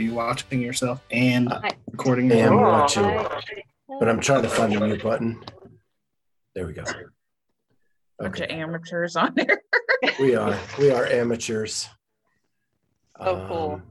[0.00, 1.72] Are you watching yourself and Hi.
[1.90, 2.32] recording?
[2.32, 3.42] I am your- watching, Hi.
[3.98, 5.44] but I'm trying to find the mute button.
[6.54, 6.84] There we go.
[8.18, 9.60] bunch of amateurs on there.
[10.18, 11.86] We are we are amateurs.
[13.22, 13.72] Oh, cool.
[13.74, 13.82] Um,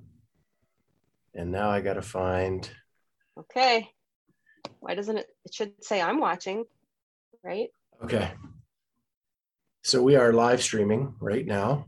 [1.36, 2.68] And now I got to find.
[3.38, 3.88] Okay.
[4.80, 5.28] Why doesn't it?
[5.46, 6.66] It should say I'm watching,
[7.44, 7.70] right?
[8.04, 8.32] Okay.
[9.84, 11.86] So we are live streaming right now.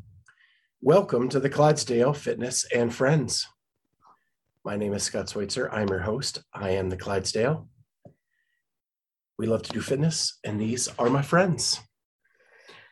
[0.79, 3.47] Welcome to the Clydesdale Fitness and Friends.
[4.63, 5.71] My name is Scott Schweitzer.
[5.71, 6.43] I'm your host.
[6.53, 7.67] I am the Clydesdale.
[9.39, 11.81] We love to do fitness, and these are my friends.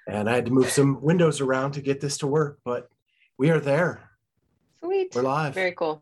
[0.07, 2.89] And I had to move some windows around to get this to work, but
[3.37, 4.09] we are there.
[4.79, 5.13] Sweet.
[5.13, 5.53] We're live.
[5.53, 6.01] Very cool.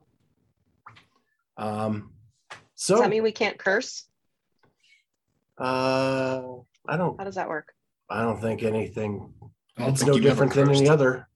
[1.57, 2.13] Um,
[2.49, 4.05] Does so that mean we can't curse?
[5.57, 6.43] uh,
[6.87, 7.73] I don't How does that work?
[8.09, 9.33] I don't think anything
[9.75, 11.27] I don't it's think no different than any other.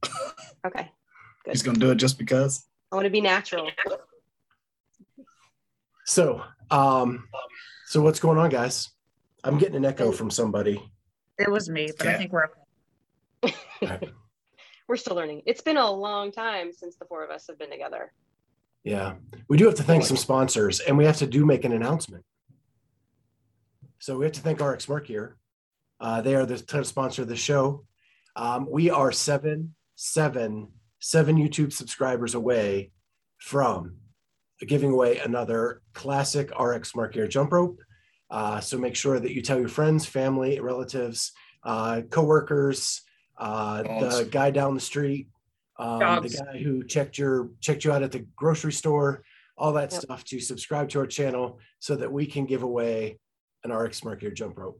[0.65, 0.89] Okay.
[1.51, 2.65] He's gonna do it just because.
[2.91, 3.69] I want to be natural.
[6.11, 7.29] So, um,
[7.85, 8.89] so what's going on, guys?
[9.45, 10.83] I'm getting an echo from somebody.
[11.39, 12.49] It was me, but I think we're
[13.81, 14.09] okay.
[14.89, 15.43] We're still learning.
[15.45, 18.11] It's been a long time since the four of us have been together.
[18.83, 19.13] Yeah,
[19.47, 22.25] we do have to thank some sponsors, and we have to do make an announcement.
[23.99, 25.37] So we have to thank RX Smart Gear.
[26.01, 27.85] Uh, they are the title sponsor of the show.
[28.35, 32.91] Um, we are seven, seven, seven YouTube subscribers away
[33.37, 33.95] from
[34.67, 37.79] giving away another classic RX Smart Gear jump rope.
[38.29, 41.33] Uh, so make sure that you tell your friends, family, relatives,
[41.63, 43.01] uh, coworkers,
[43.37, 45.27] uh, the guy down the street,
[45.77, 49.23] um, the guy who checked your checked you out at the grocery store,
[49.57, 50.01] all that Yep.
[50.01, 53.19] stuff to subscribe to our channel so that we can give away
[53.63, 54.79] an RX Smart Gear jump rope.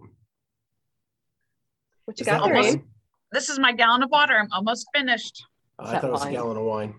[2.05, 2.77] What you Is got there, almost-
[3.31, 4.37] This is my gallon of water.
[4.37, 5.45] I'm almost finished.
[5.79, 6.95] Uh, I thought it was a gallon of wine.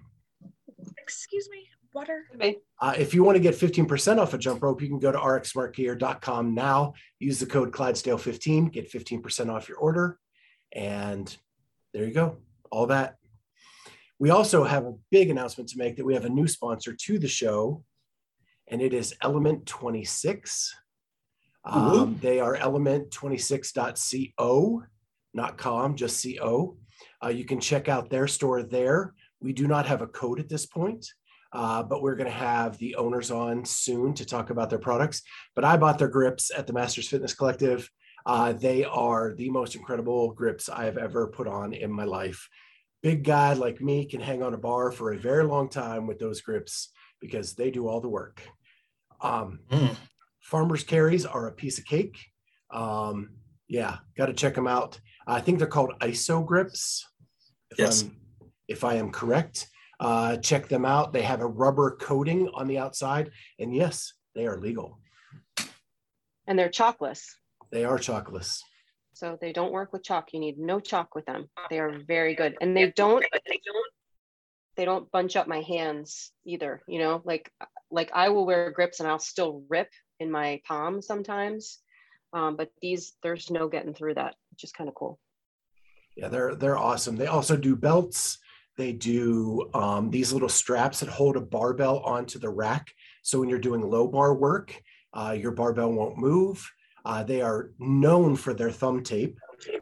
[0.99, 2.25] Excuse me, water.
[2.81, 5.19] Uh, if you want to get 15% off a jump rope, you can go to
[5.19, 6.95] rxsmartgear.com now.
[7.19, 10.19] Use the code Clydesdale15, get 15% off your order.
[10.73, 11.35] And
[11.93, 12.39] there you go.
[12.71, 13.17] All that.
[14.19, 17.19] We also have a big announcement to make that we have a new sponsor to
[17.19, 17.83] the show,
[18.69, 20.77] and it is Element 26.
[21.65, 24.83] Um, they are element26.co,
[25.35, 26.77] not com, just co.
[27.23, 29.15] Uh, you can check out their store there.
[29.41, 31.05] We do not have a code at this point.
[31.53, 35.23] Uh, but we're going to have the owners on soon to talk about their products.
[35.55, 37.91] But I bought their grips at the Masters Fitness Collective.
[38.25, 42.49] Uh, they are the most incredible grips I have ever put on in my life.
[43.03, 46.19] Big guy like me can hang on a bar for a very long time with
[46.19, 46.91] those grips
[47.21, 48.41] because they do all the work.
[49.21, 49.97] Um, Mm.
[50.41, 52.19] Farmers carries are a piece of cake.
[52.71, 53.31] Um,
[53.69, 54.99] yeah, got to check them out.
[55.27, 57.07] I think they're called ISO grips.
[57.71, 58.03] If Yes.
[58.03, 58.17] I'm,
[58.69, 59.69] if I am correct,
[60.01, 61.13] uh, check them out.
[61.13, 64.99] They have a rubber coating on the outside, and yes, they are legal.
[66.47, 67.25] And they're chalkless.
[67.71, 68.61] They are chalkless.
[69.15, 70.33] So they don't work with chalk.
[70.33, 71.49] You need no chalk with them.
[71.71, 72.57] They are very good.
[72.61, 73.25] And they don't
[74.77, 77.23] they don't bunch up my hands either, you know?
[77.25, 77.51] Like
[77.91, 81.79] like I will wear grips and I'll still rip in my palm sometimes.
[82.33, 85.19] Um, but these there's no getting through that, which is kind of cool.
[86.17, 87.17] Yeah, they're they're awesome.
[87.17, 88.39] They also do belts.
[88.83, 92.93] They do um, these little straps that hold a barbell onto the rack.
[93.23, 94.83] So when you're doing low bar work,
[95.13, 96.69] uh, your barbell won't move.
[97.05, 99.39] Uh, they are known for their thumb tape.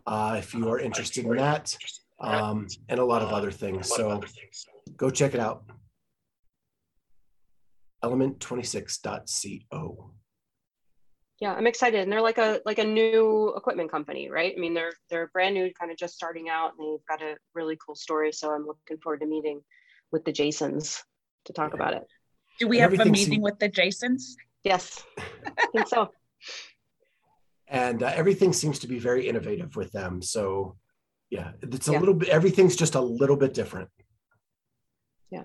[0.07, 1.75] Uh, if you are interested in that,
[2.21, 3.89] um, and a lot of other things.
[3.89, 4.21] So
[4.99, 5.65] go check it out.
[8.05, 10.11] Element26.co.
[11.41, 14.75] yeah i'm excited and they're like a like a new equipment company right i mean
[14.75, 17.95] they're they're brand new kind of just starting out and they've got a really cool
[17.95, 19.61] story so i'm looking forward to meeting
[20.13, 21.03] with the jasons
[21.47, 22.05] to talk about it
[22.59, 24.37] Do we have a meeting with the Jasons?
[24.65, 26.11] yes i think so
[27.69, 30.21] and uh, everything seems to be very innovative with them.
[30.23, 30.77] So,
[31.31, 32.01] yeah, it's a Yeah.
[32.01, 32.29] little bit.
[32.29, 33.89] Everything's just a little bit different.
[35.31, 35.45] Yeah.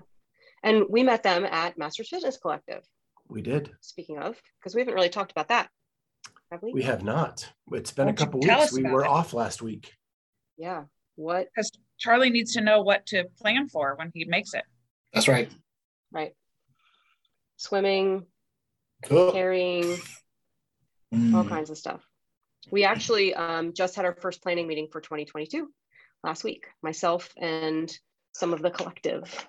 [0.64, 2.82] And we met them at masters fitness collective
[3.28, 3.70] We did.
[3.80, 5.70] speaking of because we haven't really talked about that
[6.50, 7.50] have we, We have not.
[7.72, 8.72] It's been Why a don't you couple weeks.
[8.72, 9.08] We were it?
[9.08, 9.92] off last week.
[10.56, 10.84] yeah
[11.16, 14.64] what Because Charlie needs to know what to plan for when he makes it.
[15.14, 15.50] That's right.
[16.12, 16.34] right
[17.56, 18.26] swimming
[19.04, 19.32] Cool.
[19.32, 19.84] carrying
[21.34, 21.48] all Mm.
[21.48, 22.02] kinds of stuff.
[22.70, 25.70] We actually um, just had our first planning meeting for 2022
[26.24, 27.96] last week, myself and
[28.34, 29.46] some of the collective.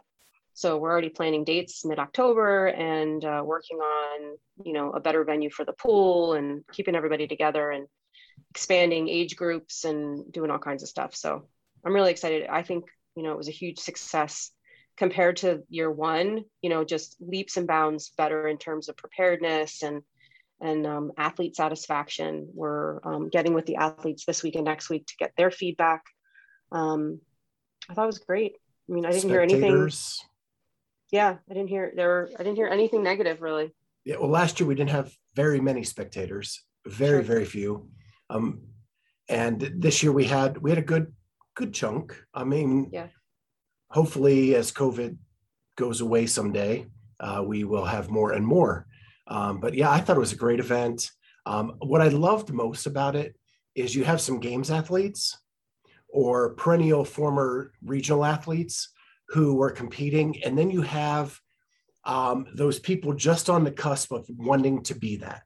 [0.57, 5.51] So we're already planning dates mid-October and uh, working on, you know, a better venue
[5.51, 7.86] for the pool and keeping everybody together and
[8.50, 11.13] expanding age groups and doing all kinds of stuff.
[11.15, 11.48] So
[11.86, 12.48] I'm really excited.
[12.50, 14.50] I think, you know, it was a huge success
[14.98, 19.83] compared to year one, you know, just leaps and bounds better in terms of preparedness
[19.83, 20.01] and
[20.59, 22.50] and um, athlete satisfaction.
[22.51, 26.01] We're um, getting with the athletes this week and next week to get their feedback.
[26.71, 27.21] Um,
[27.88, 28.56] I thought it was great.
[28.89, 29.92] I mean, I didn't hear anything.
[31.12, 32.07] Yeah, I didn't hear there.
[32.07, 33.74] Were, I didn't hear anything negative really.
[34.06, 34.18] Yeah.
[34.19, 36.63] Well, last year we didn't have very many spectators.
[36.86, 37.33] Very, Sure.
[37.33, 37.89] very few.
[38.30, 38.62] Um,
[39.30, 41.13] and this year we had we had a good
[41.56, 42.15] good chunk.
[42.33, 43.07] I mean, Yeah.
[43.89, 45.18] Hopefully, as COVID
[45.77, 46.88] goes away someday,
[47.21, 48.86] uh, we will have more and more.
[49.27, 51.09] Um, but yeah, I thought it was a great event.
[51.45, 53.36] Um, what I loved most about it
[53.75, 55.38] is you have some games athletes
[56.09, 58.89] or perennial former regional athletes
[59.29, 61.38] who were competing, and then you have
[62.06, 65.44] um, those people just on the cusp of wanting to be that,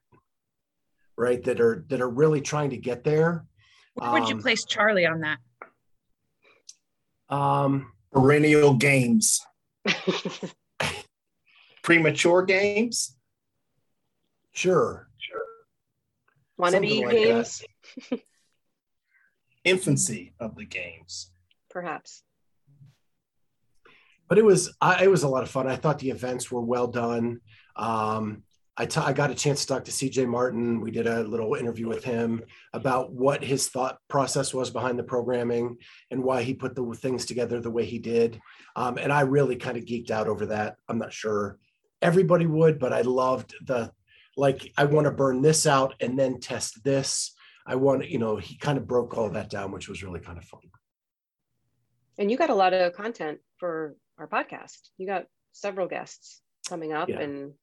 [1.16, 1.42] right?
[1.44, 3.44] That are that are really trying to get there.
[3.94, 5.38] Where would you Um, place Charlie on that?
[7.28, 9.40] Um, Perennial games.
[11.82, 13.16] Premature games.
[14.52, 15.08] sure.
[16.60, 17.24] Wannabe Something like that.
[17.24, 18.22] games,
[19.64, 21.32] Infancy of the games.
[21.70, 22.22] perhaps.
[24.32, 25.68] But it was I, it was a lot of fun.
[25.68, 27.42] I thought the events were well done.
[27.76, 28.44] Um,
[28.78, 30.80] I got a chance to talk to CJ Martin.
[30.80, 32.42] We did a little interview with him
[32.72, 35.76] about what his thought process was behind the programming
[36.10, 38.40] and why he put the things together the way he did.
[38.74, 40.76] Um, and I really kind of geeked out over that.
[40.88, 41.58] I'm not sure
[42.00, 43.92] everybody would, but I loved the
[44.38, 47.34] like I want to burn this out and then test this.
[47.66, 50.38] I want you know he kind of broke all that down, which was really kind
[50.38, 50.62] of fun.
[52.18, 54.78] And you got a lot of content for our podcast.
[54.98, 57.20] You got several guests coming up, Yeah.
[57.20, 57.54] and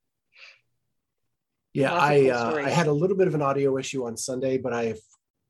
[1.73, 4.73] Yeah, I uh, I had a little bit of an audio issue on Sunday, but
[4.73, 4.99] I've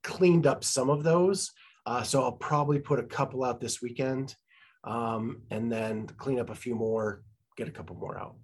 [0.04, 1.52] cleaned up some of those.
[1.86, 4.36] Uh, so I'll probably put a couple out this weekend,
[4.84, 7.24] um, and then clean up a few more,
[7.56, 8.36] get a couple more out.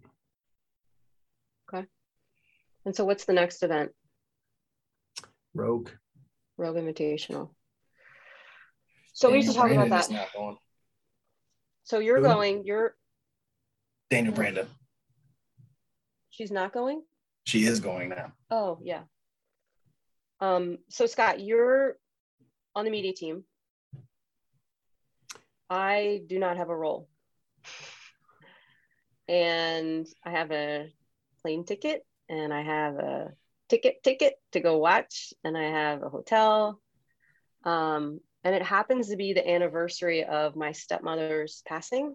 [1.68, 1.86] Okay.
[2.86, 3.92] And so what's the next event?
[5.54, 5.90] Rogue.
[6.58, 7.50] Rogue Invitational.
[9.16, 10.14] So we Daniel used to talk about Brandon is that.
[10.14, 10.58] not going.
[11.86, 12.24] So you're Who?
[12.24, 12.66] going.
[12.66, 12.96] You're.
[14.10, 14.68] Danielle Brandon.
[16.32, 17.02] She's not going.
[17.46, 18.34] She is going now.
[18.52, 19.04] Oh yeah.
[20.42, 20.80] Um.
[20.90, 21.96] So Scott, you're
[22.76, 23.46] on the media team.
[25.70, 27.08] I do not have a role,
[29.30, 30.92] and I have a
[31.42, 33.32] plane ticket, and I have a
[33.70, 36.82] ticket ticket to go watch, and I have a hotel.
[37.64, 42.14] Um, and it happens to be the anniversary of my stepmother's passing,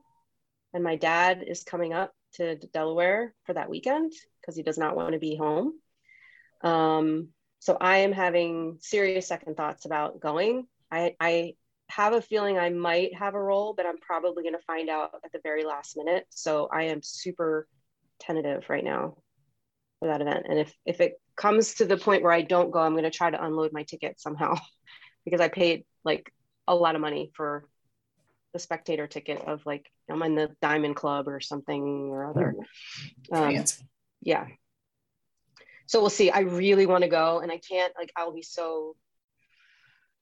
[0.73, 4.95] and my dad is coming up to Delaware for that weekend because he does not
[4.95, 5.75] want to be home.
[6.63, 10.69] Um, so I am having serious second thoughts about going.
[10.91, 11.55] I, I
[11.89, 15.11] have a feeling I might have a role, but I'm probably going to find out
[15.25, 16.27] at the very last minute.
[16.31, 17.67] So I am super
[18.21, 19.17] tentative right now
[19.99, 20.47] for that event.
[20.49, 23.11] And if if it comes to the point where I don't go, I'm going to
[23.11, 24.55] try to unload my ticket somehow
[25.25, 26.33] because I paid like
[26.67, 27.65] a lot of money for
[28.53, 32.55] the spectator ticket of like I'm in the Diamond Club or something or other.
[33.33, 33.65] Um,
[34.23, 34.47] yeah.
[35.87, 36.31] So we'll see.
[36.31, 38.95] I really want to go and i can't like i'll be so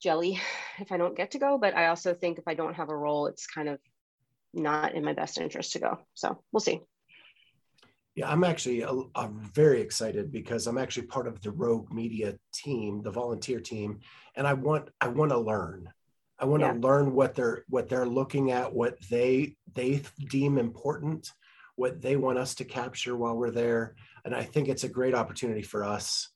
[0.03, 0.41] jelly
[0.79, 2.97] if i don't get to go but i also think if i don't have a
[2.97, 3.79] role it's kind of
[4.55, 5.99] not in my best interest to go.
[6.15, 6.81] So we'll see
[8.19, 12.35] Yeah, I'm actually i I'm very excited because I'm actually part of the Rogue Media
[12.53, 14.01] team, the volunteer team,
[14.35, 15.89] and I want I want to learn.
[16.41, 16.73] I want Yeah.
[16.73, 21.31] to learn what they're what they're looking at, what they they deem important,
[21.77, 23.95] what they want us to capture while we're there,
[24.25, 26.29] and I think it's a great opportunity for us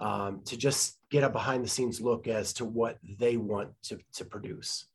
[0.00, 3.98] um, to just get a behind the scenes look as to what they want to,
[4.14, 4.86] to produce.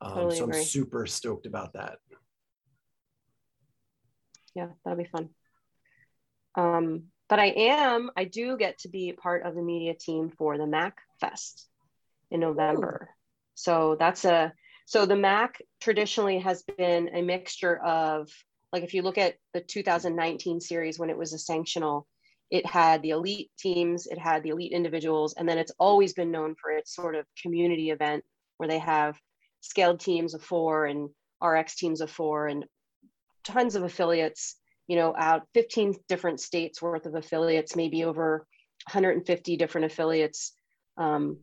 [0.00, 0.56] Um, Totally so agree.
[0.56, 1.98] I'm super stoked about that.
[4.54, 5.30] yeah, that'll be fun.
[6.54, 10.58] Um, but I am, I do get to be part of the media team for
[10.58, 11.66] the Mac Fest
[12.30, 13.10] in November.
[13.54, 14.52] So that's a,
[14.86, 18.28] so the MACC traditionally has been a mixture of,
[18.72, 22.04] like, if you look at the 2019 series when it was a sanctional,
[22.50, 26.30] it had the elite teams, it had the elite individuals, and then it's always been
[26.30, 28.24] known for its sort of community event
[28.58, 29.18] where they have
[29.62, 31.08] scaled teams of four and
[31.42, 32.66] RX teams of four and
[33.42, 38.46] tons of affiliates, you know, out 15 different states worth of affiliates, maybe over
[38.86, 40.52] 150 different affiliates
[40.96, 41.38] um,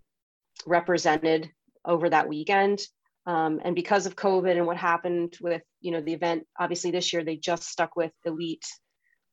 [0.66, 1.50] represented
[1.86, 2.82] over that weekend.
[3.26, 7.14] Um, and because of COVID and what happened with, you know, the event, obviously this
[7.14, 8.66] year they just stuck with elite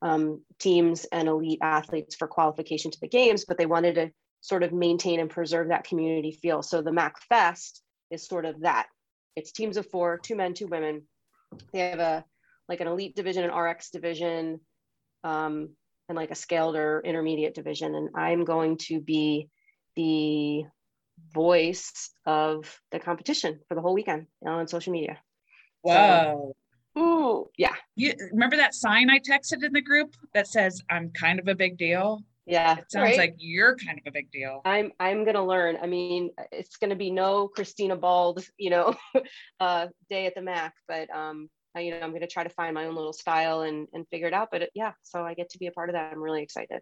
[0.01, 4.11] um, teams and elite athletes for qualification to the games, but they wanted to
[4.41, 6.61] sort of maintain and preserve that community feel.
[6.61, 8.87] So the MACCFest is sort of that.
[9.35, 11.03] It's teams of four, two men, two women.
[11.73, 12.25] They have a
[12.69, 14.59] like an elite division, an RX division,
[15.23, 15.69] um,
[16.09, 17.95] and like a scaled or intermediate division.
[17.95, 19.49] And I'm going to be
[19.95, 20.63] the
[21.33, 25.17] voice of the competition for the whole weekend on social media.
[25.81, 26.55] Whoa.
[26.97, 31.39] Ooh, yeah, You remember that sign I texted in the group that says I'm kind
[31.39, 32.23] of a big deal?
[32.47, 32.77] yeah.
[32.77, 33.17] It sounds right?
[33.17, 34.61] like you're kind of a big deal.
[34.65, 35.77] I'm I'm gonna learn.
[35.81, 38.95] I mean, it's gonna be no Christina Bald, you know,
[39.59, 42.85] uh, day at the MACC, but um, you know, I'm gonna try to find my
[42.85, 44.49] own little style and and figure it out.
[44.51, 46.11] But it, yeah, so I get to be a part of that.
[46.11, 46.81] I'm really excited.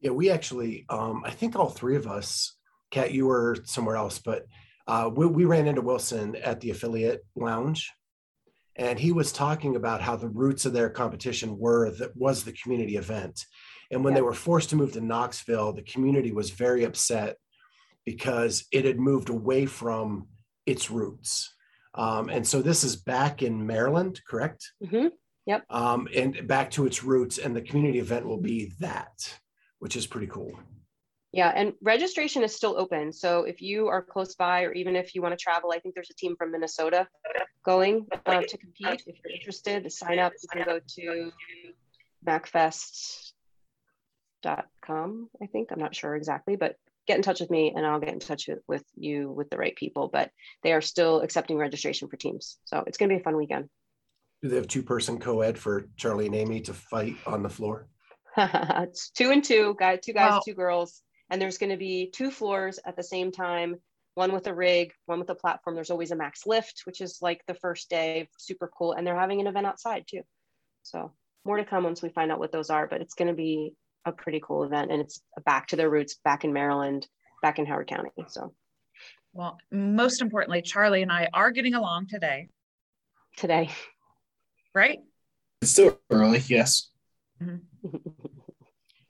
[0.00, 2.56] Yeah, we actually, um, I think all three of us,
[2.90, 4.46] Kat, you were somewhere else, but
[4.86, 7.92] uh, we, we ran into Wilson at the affiliate lounge,
[8.76, 12.52] and he was talking about how the roots of their competition were that was the
[12.52, 13.44] community event,
[13.90, 17.36] and when they were forced to move to Knoxville, the community was very upset
[18.06, 20.28] because it had moved away from
[20.64, 21.54] its roots.
[21.94, 24.72] Um, and so this is back in Maryland, correct?
[24.88, 25.08] hmm
[25.46, 25.64] Yep.
[25.70, 29.40] Um, and back to its roots, and the community event will be that,
[29.80, 30.52] which is pretty cool.
[31.32, 33.12] Yeah, and registration is still open.
[33.12, 35.94] So if you are close by, or even if you want to travel, I think
[35.94, 37.06] there's a team from Minnesota
[37.64, 39.02] going uh, to compete.
[39.06, 41.32] If you're interested, to sign up, you can go to
[42.26, 43.32] macfest.com.
[45.40, 46.76] I think I'm not sure exactly, but
[47.10, 49.56] get in touch with me, and I'll get in touch with, with you with the
[49.56, 50.08] right people.
[50.12, 50.30] But
[50.62, 53.68] they are still accepting registration for teams, so it's going to be a fun weekend.
[54.42, 57.48] Do they have two person co ed for Charlie and Amy to fight on the
[57.48, 57.88] floor?
[58.36, 60.40] it's two and two guys, two guys, Wow.
[60.44, 63.76] two girls, and there's going to be two floors at the same time.
[64.14, 65.74] One with a rig, one with a platform.
[65.74, 68.92] There's always a max lift, which is like the first day, super cool.
[68.92, 70.22] And they're having an event outside too.
[70.82, 71.12] So
[71.44, 72.86] more to come once we find out what those are.
[72.86, 73.72] But it's going to be
[74.04, 77.06] a pretty cool event, and it's back to their roots, back in Maryland,
[77.42, 78.10] back in Howard County.
[78.28, 78.54] So
[79.32, 82.48] Well, most importantly, Charlie and I are getting along today,
[83.36, 83.70] today,
[84.74, 84.98] right?
[85.62, 86.90] It's still early, yes.
[87.40, 87.60] Mhm.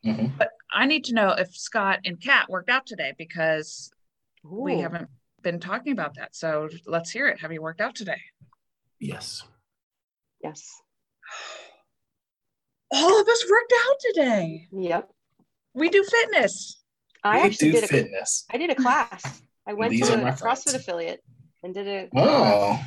[0.03, 0.39] Mhm.
[0.39, 3.91] But I need to know if Scott and Kat worked out today because
[4.43, 5.11] we haven't
[5.43, 6.35] been talking about that.
[6.35, 7.41] So let's hear it.
[7.41, 8.19] Have you worked out today?
[8.99, 9.43] Yes.
[10.43, 10.81] yes,
[12.93, 14.69] All of us worked out today.
[14.73, 15.11] yep.
[15.75, 16.83] We do fitness.
[17.23, 18.45] I We actually do did a fitness.
[18.51, 19.43] I did a class.
[19.67, 20.75] I went These to a CrossFit friends.
[20.75, 21.25] affiliate
[21.63, 22.81] and did a Oh,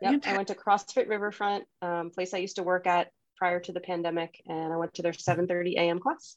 [0.00, 3.72] Yep, I went to CrossFit Riverfront, um, place I used to work at prior to
[3.72, 6.00] the pandemic, and I went to their 7:30 a.m.
[6.00, 6.36] class.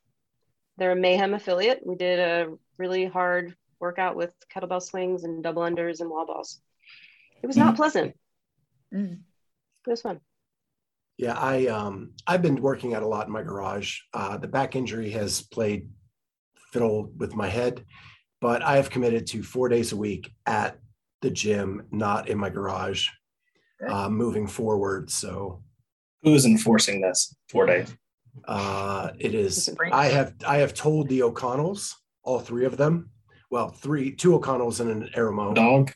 [0.77, 1.85] They're a Mayhem affiliate.
[1.85, 6.61] We did a really hard workout with kettlebell swings and double unders and wall balls.
[7.41, 7.77] It was not Mhm.
[7.77, 8.19] pleasant.
[8.93, 9.21] Mm.
[9.85, 10.19] It was fun.
[11.17, 13.99] Yeah, I um I've been working out a lot in my garage.
[14.13, 15.89] Uh, the back injury has played
[16.71, 17.85] fiddle with my head,
[18.41, 20.77] but I have committed to four days a week at
[21.21, 23.07] the gym, not in my garage,
[23.79, 23.89] Good.
[23.89, 25.09] uh, moving forward.
[25.09, 25.63] So
[26.21, 27.33] who's enforcing this?
[27.49, 27.95] Four days.
[28.45, 29.69] uh, it is.
[29.93, 31.93] I have I have told the O'Connells,
[32.23, 33.09] all three of them.
[33.49, 35.53] Well, three, two O'Connells and an Aromo.
[35.55, 35.93] Dog.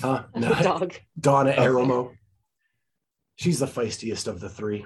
[0.00, 0.24] Huh?
[0.36, 0.94] No, Dog.
[1.18, 1.62] Donna Okay.
[1.64, 2.14] Aromo.
[3.38, 4.84] She's the feistiest of the three.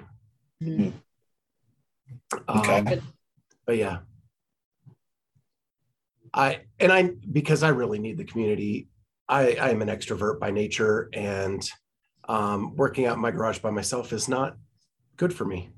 [2.47, 2.77] Okay.
[2.77, 3.01] Um,
[3.65, 3.99] but yeah
[6.33, 8.89] i and i because i really need the community
[9.29, 11.69] i i am an extrovert by nature and
[12.27, 14.57] um working out in my garage by myself is not
[15.15, 15.69] good for me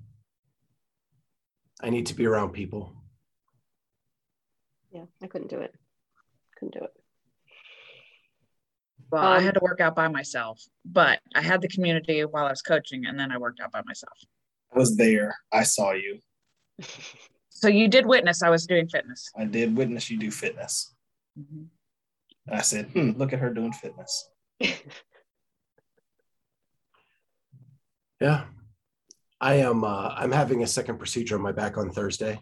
[1.81, 2.95] i need to be around people
[4.95, 5.75] Yeah, I couldn't do it.
[6.57, 6.93] Couldn't do it.
[9.15, 12.45] Well, I Um, had to work out by myself, but I had the community while
[12.47, 14.17] I was coaching and then I worked out by myself.
[14.75, 15.33] I was there.
[15.53, 16.19] I saw you.
[17.57, 19.31] So you did witness I was doing fitness.
[19.33, 20.93] I did witness you do fitness.
[21.39, 21.67] Mhm.
[22.51, 24.29] I said, hmm, look at her doing fitness.
[28.19, 28.45] Yeah.
[29.39, 32.41] I am uh, I'm having a second procedure on my back on Thursday.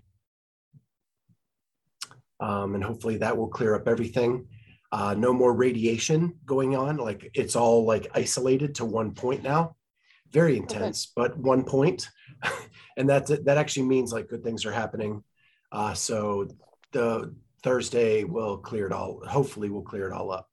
[2.39, 4.47] Um, and hopefully that will clear up everything.
[4.93, 6.97] Uh, no more radiation going on.
[6.97, 9.75] Like it's all like isolated to one point now.
[10.31, 12.07] Very intense, but one point.
[12.97, 15.23] and that's that actually means like good things are happening.
[15.71, 16.47] Uh, so
[16.91, 17.33] the
[17.63, 19.19] Thursday will clear it all.
[19.27, 20.47] Hopefully, we'll clear it all up.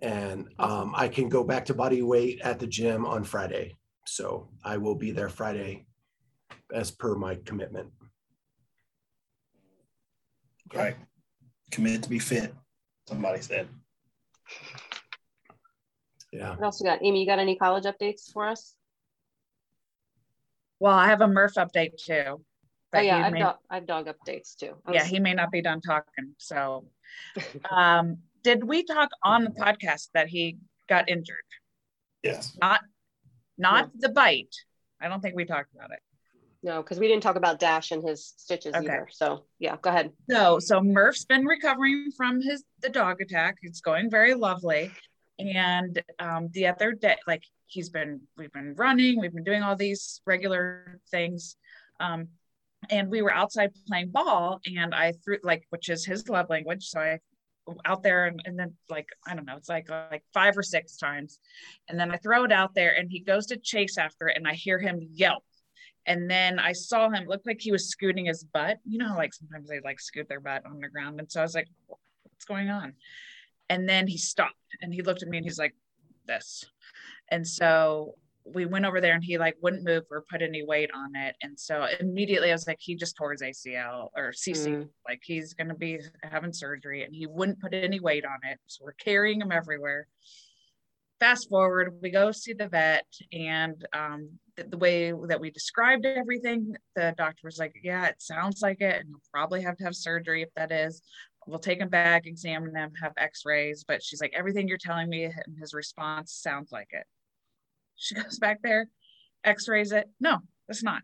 [0.00, 3.74] And um, I can go back to body weight at the gym on Friday.
[4.06, 5.86] So I will be there Friday
[6.72, 7.88] as per my commitment.
[10.72, 10.94] Right.
[11.74, 12.54] Committed to be fit.
[13.08, 13.66] Somebody said.
[16.32, 16.50] Yeah.
[16.50, 17.00] What else we got?
[17.02, 18.76] Amy, you got any college updates for us?
[20.78, 22.44] Well, I have a Murph update too.
[22.94, 24.74] Oh yeah, I've may- dog, I've dog updates too.
[24.86, 26.36] I yeah, he may not be done talking.
[26.38, 26.86] So,
[27.70, 31.36] um, did we talk on the podcast that he got injured?
[32.22, 32.56] Yes.
[32.60, 32.82] Not,
[33.58, 34.54] not the bite.
[35.00, 35.98] I don't think we talked about it.
[36.64, 38.86] No, because we didn't talk about Dash and his stitches Okay.
[38.86, 39.06] either.
[39.10, 40.10] So yeah, go ahead.
[40.28, 43.58] No, so Murph's been recovering from his the dog attack.
[43.62, 44.90] It's going very lovely.
[45.38, 49.76] And um, the other day, like he's been, we've been running, we've been doing all
[49.76, 51.56] these regular things.
[52.00, 52.28] Um,
[52.88, 56.86] and we were outside playing ball, and I threw like, which is his love language.
[56.86, 57.18] So I
[57.86, 60.96] out there and, and then like I don't know, it's like like five or six
[60.96, 61.40] times,
[61.88, 64.48] and then I throw it out there, and he goes to chase after it, and
[64.48, 65.44] I hear him yelp.
[66.06, 68.78] And then I saw him look like he was scooting his butt.
[68.86, 71.18] You know, how, like sometimes they like scoot their butt on the ground.
[71.18, 72.94] And so I was like, what's going on?
[73.70, 75.74] And then he stopped and he looked at me and he's like,
[76.26, 76.64] this.
[77.30, 80.90] And so we went over there and he like wouldn't move or put any weight
[80.94, 81.34] on it.
[81.42, 84.88] And so immediately I was like, he just tore his ACL or CC, Mm.
[85.08, 88.58] like he's going to be having surgery and he wouldn't put any weight on it.
[88.66, 90.06] So we're carrying him everywhere.
[91.20, 96.04] Fast forward, we go see the vet, and um, the, the way that we described
[96.04, 99.84] everything, the doctor was like, Yeah, it sounds like it, and you'll probably have to
[99.84, 101.02] have surgery if that is.
[101.46, 103.84] We'll take him back, examine him, have x rays.
[103.86, 107.06] But she's like, Everything you're telling me, and his response sounds like it.
[107.96, 108.88] She goes back there,
[109.44, 110.08] x rays it.
[110.20, 111.02] No, it's not.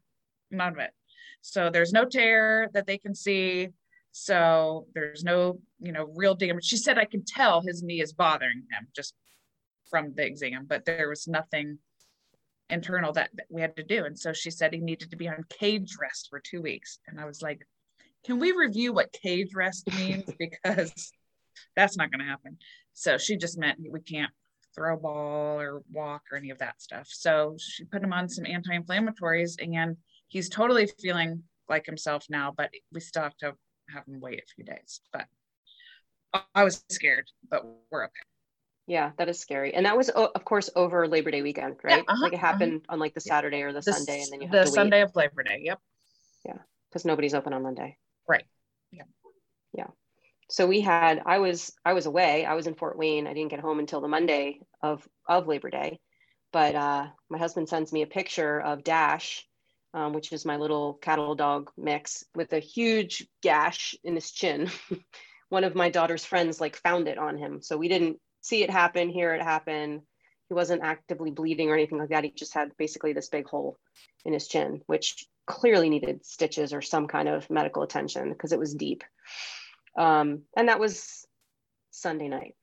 [0.50, 0.90] None of it.
[1.40, 3.68] So there's no tear that they can see.
[4.12, 6.64] So there's no, you know, real damage.
[6.64, 9.14] She said, I can tell his knee is bothering him just
[9.90, 11.78] from the exam, but there was nothing
[12.70, 14.04] internal that, that we had to do.
[14.04, 16.98] And so she said he needed to be on cage rest for two weeks.
[17.06, 17.66] And I was like,
[18.24, 20.24] can we review what cage rest means?
[20.38, 21.12] Because
[21.76, 22.56] that's not going to happen.
[22.94, 24.30] So she just meant we can't
[24.74, 27.08] throw ball or walk or any of that stuff.
[27.10, 29.96] So she put him on some anti inflammatories and
[30.28, 33.54] he's totally feeling like himself now, but we still have to
[33.88, 35.00] have him wait a few days.
[35.12, 35.26] But
[36.32, 38.29] I- I was scared, but we're okay.
[38.90, 39.72] Yeah, that is scary.
[39.72, 41.98] And that was of course over Labor Day weekend, right?
[41.98, 44.42] Yeah, uh-huh, like it happened on like the Saturday or the, The Sunday, and then
[44.42, 45.60] you the have to Sunday of Labor Day.
[45.62, 45.78] Yep.
[46.44, 46.56] wait
[46.90, 47.96] because nobody's open on Monday.
[48.26, 48.42] Right.
[48.90, 49.04] Yeah.
[49.72, 49.86] Yeah.
[50.48, 52.44] So we had I was I was away.
[52.44, 53.28] I was in Fort Wayne.
[53.28, 56.00] I didn't get home until the Monday of of Labor Day.
[56.52, 59.46] But uh, my husband sends me a picture of Dash,
[59.94, 64.68] um, which is my little cattle dog mix, with a huge gash in his chin.
[65.48, 68.70] One of my daughter's friends like found it on him, so we didn't see it
[68.70, 70.02] happen, hear it happen.
[70.48, 72.24] He wasn't actively bleeding or anything like that.
[72.24, 73.78] He just had basically this big hole
[74.24, 78.58] in his chin, which clearly needed stitches or some kind of medical attention because it
[78.58, 79.04] was deep.
[79.96, 81.26] Um, and that was
[81.90, 82.54] Sunday night.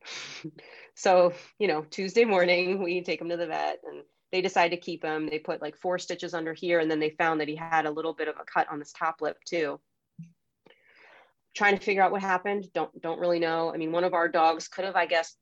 [0.96, 4.78] so, you know, Tuesday morning, we take him to the vet and they decide to
[4.78, 5.28] keep him.
[5.30, 7.92] They put like four stitches under here, and then they found that he had a
[7.92, 9.80] little bit of a cut on his top lip too.
[11.56, 12.68] Trying to figure out what happened.
[12.74, 13.74] Don't don't really know.
[13.74, 15.36] I mean, one of our dogs could have, I guess,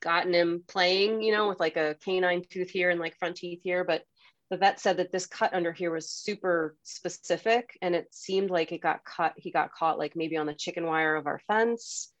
[0.00, 3.60] gotten him playing, you know, with like a canine tooth here and like front teeth
[3.62, 4.02] here, but
[4.50, 8.72] the vet said that this cut under here was super specific and it seemed like
[8.72, 12.12] it got cut he got caught like maybe on the chicken wire of our fence.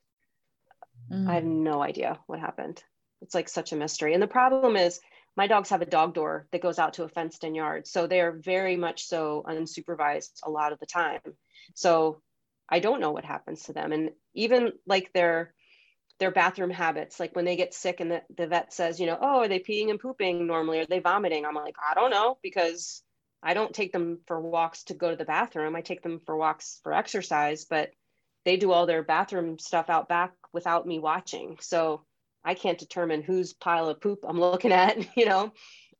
[1.10, 1.62] I have mm.
[1.62, 2.82] no idea what happened.
[3.20, 4.14] It's like such a mystery.
[4.14, 5.00] And the problem is
[5.36, 8.06] my dogs have a dog door that goes out to a fenced in yard so
[8.06, 11.20] they're very much so unsupervised a lot of the time.
[11.74, 12.22] So
[12.68, 13.90] i don't know what happens to them.
[13.90, 15.52] And even like their
[16.20, 19.18] their bathroom habits like when they get sick and the, the vet says you know
[19.20, 20.78] oh are they peeing and pooping normally?
[20.78, 21.44] Are they vomiting?
[21.44, 23.02] I'm like i don't know because
[23.42, 25.74] i don't take them for walks to go to the bathroom.
[25.74, 27.90] I take them for walks for exercise but
[28.44, 31.56] they do all their bathroom stuff out back without me watching.
[31.60, 32.04] So
[32.44, 35.52] i can't determine whose pile of poop i'm looking at you know?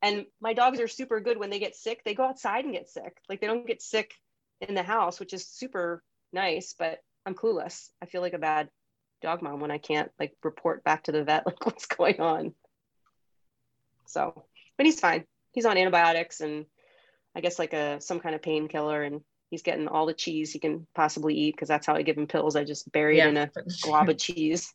[0.03, 2.03] And my dogs are super good when they get sick.
[2.05, 3.19] They go outside and get sick.
[3.29, 4.15] Like they don't get sick
[4.61, 6.03] in the house, which is super
[6.33, 7.89] nice, but I'm clueless.
[8.01, 8.71] I feel like a bad
[9.21, 12.55] dog mom when I can't like report back to the vet like what's going on.
[14.07, 14.45] So,
[14.77, 15.25] but he's fine.
[15.53, 16.67] He's on antibiotics and
[17.35, 20.59] I guess like a some kind of painkiller and he's getting all the cheese he
[20.59, 22.57] can possibly eat because that's how I give him pills.
[22.57, 23.51] I just bury it in a
[23.83, 24.73] glob of cheese.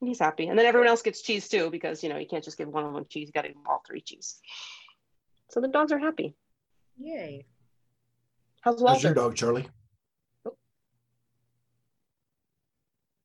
[0.00, 0.46] And he's happy.
[0.46, 2.84] And then everyone else gets cheese too because you know you can't just give one
[2.84, 4.40] of them cheese, you gotta give them all three cheese.
[5.50, 6.34] So the dogs are happy.
[6.98, 7.46] Yay.
[8.60, 9.68] How's How's your dog, Charlie?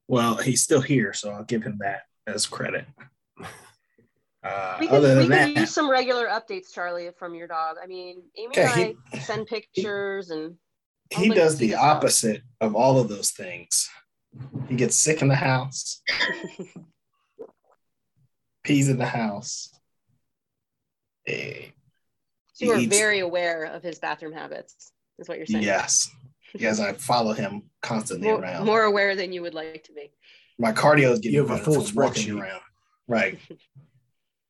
[0.07, 2.85] Well, he's still here, so I'll give him that as credit.
[4.43, 7.77] Uh, We can, we than can that, use some regular updates, Charlie, from your dog.
[7.83, 10.53] I mean, Amy Okay, and I send pictures and
[11.11, 11.97] he does the his dog.
[11.97, 13.89] opposite of all of those things.
[14.69, 16.03] He gets sick in the house,
[18.63, 19.71] pees in the house.
[21.27, 21.69] Eh,
[22.53, 25.63] So you are very aware of his bathroom habits, is what you're saying.
[25.63, 26.07] yes,
[26.55, 28.65] yes, I follow him constantly More, around.
[28.65, 30.11] more aware than you would like to be.
[30.57, 32.41] My cardio is getting You have a full from walking spreadsheet.
[32.41, 32.61] around.
[33.07, 33.39] Right.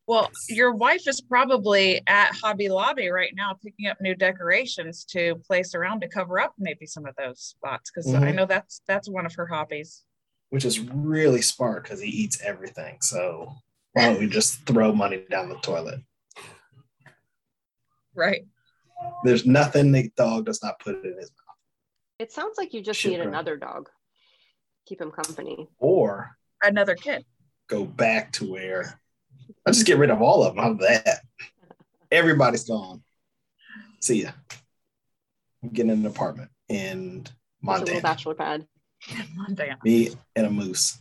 [0.08, 5.34] Well, your wife is probably at Hobby Lobby right now picking up new decorations to
[5.48, 8.36] place around to cover up maybe some of those spots because I Mhm.
[8.36, 10.04] know that's that's one of her hobbies.
[10.52, 12.98] Which is really smart because he eats everything.
[13.02, 13.52] So
[13.94, 16.02] why don't we just throw money down the toilet?
[18.14, 18.46] Right.
[19.24, 21.45] There's nothing the dog does not put in his mouth.
[22.20, 23.28] It sounds like you just Shit, need bro.
[23.28, 23.90] another dog.
[24.88, 25.68] Keep him company.
[25.80, 27.26] Or Another kid.
[27.68, 29.00] go back to where
[29.66, 30.64] I just get rid of all of them.
[30.64, 31.20] How about that?
[32.12, 33.04] Everybody's gone.
[34.00, 34.32] See ya.
[35.62, 38.02] I'm getting an apartment in It's a Montana.
[38.02, 38.66] bachelor pad.
[39.36, 39.78] Montana.
[39.84, 40.98] Me and a moose.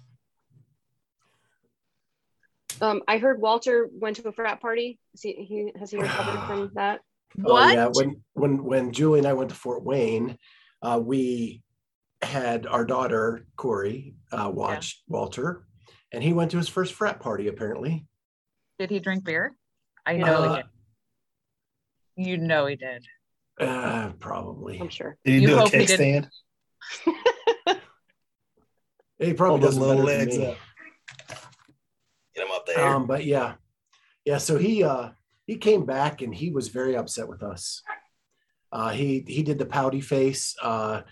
[2.80, 4.98] Um, I heard Walter went to a frat party.
[5.14, 7.00] Is he, he has he recovered from that?
[7.44, 10.36] Oh yeah, when when when Julie and I went to Fort Wayne,
[10.84, 11.62] uh, we
[12.22, 15.66] had our daughter Corey uh, watch Walter,
[16.12, 18.06] and he went to his first frat party apparently.
[18.78, 19.56] Did he drink beer?
[20.06, 22.28] I know Uh, he did.
[22.28, 23.04] You know he did.
[23.60, 24.78] Uh, probably.
[24.80, 25.16] I'm sure.
[25.24, 26.28] Did he You do a hope he kickstand?
[27.06, 27.78] didn't-
[29.18, 30.56] He probably Hold those does little better legs up.
[32.34, 32.84] Get him up there.
[32.86, 33.54] Um, but yeah,
[34.24, 34.38] yeah.
[34.38, 35.10] So he uh,
[35.46, 37.80] he came back and he was very upset with us.
[38.74, 41.02] Uh, he he did the pouty face, uh,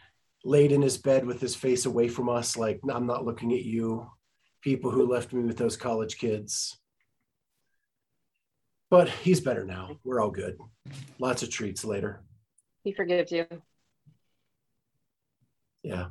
[0.45, 3.63] laid in his bed with his face away from us, like I'm not looking at
[3.63, 4.11] you,
[4.63, 6.77] people who left me with those college kids.
[8.91, 9.97] But he's better now.
[10.05, 10.59] We're all good.
[11.21, 12.25] Lots of treats later.
[12.83, 13.47] He forgives you.
[15.85, 16.07] Yeah.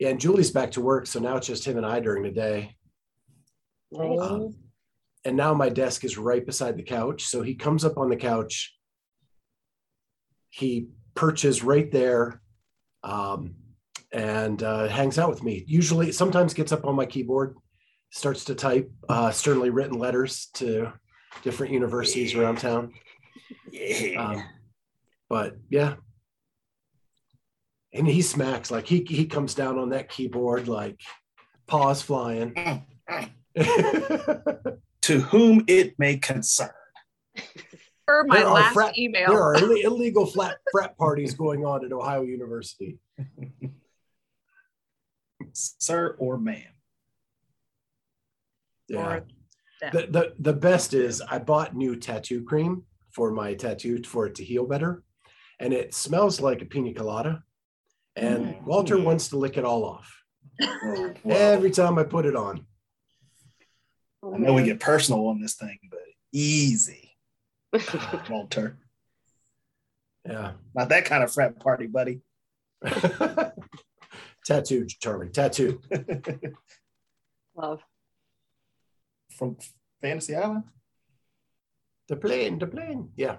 [0.00, 2.30] Yeah, and Julie's back to work, so now it's just him and I during the
[2.30, 2.76] day.
[3.92, 4.20] Nice.
[4.20, 4.54] Um,
[5.24, 7.24] and now my desk is right beside the couch.
[7.24, 8.77] So he comes up on the couch.
[10.50, 12.40] He perches right there
[13.02, 13.54] um,
[14.12, 15.64] and uh, hangs out with me.
[15.66, 17.56] Usually, sometimes gets up on my keyboard,
[18.10, 20.92] starts to type uh, sternly written letters to
[21.42, 22.92] different universities around town.
[23.70, 24.22] yeah.
[24.22, 24.44] Um,
[25.28, 25.94] but yeah.
[27.92, 31.00] And he smacks like he he comes down on that keyboard like
[31.66, 32.54] paws flying.
[35.02, 36.70] to whom it may concern.
[38.08, 39.28] Per my There are last frat- email.
[39.28, 42.96] there are Ill- illegal flat frat parties going on at Ohio University.
[45.52, 46.62] Sir or ma'am.
[48.88, 49.06] Yeah.
[49.16, 49.26] Or.
[49.92, 54.34] The, the the best is I bought new tattoo cream for my tattoo for it
[54.36, 55.04] to heal better,
[55.60, 57.42] and it smells like a pina colada.
[58.16, 58.64] And Mm.
[58.64, 59.04] Walter Mm.
[59.04, 60.12] wants to lick it all off
[60.60, 61.34] Whoa, whoa.
[61.36, 62.66] every time I put it on.
[64.22, 66.00] Oh, I know we get personal on this thing, but
[66.32, 67.07] easy,
[68.30, 68.76] Walter.
[70.26, 70.52] Yeah.
[70.74, 72.20] Not that kind of frat party, buddy.
[74.44, 75.28] tattoo, Charlie.
[75.30, 75.80] Tattoo.
[77.56, 77.82] Love.
[79.36, 79.56] From
[80.00, 80.64] Fantasy Island.
[82.08, 82.58] The plane.
[82.58, 83.10] The plane.
[83.16, 83.36] Yeah.